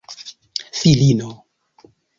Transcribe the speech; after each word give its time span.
filino 0.81 1.29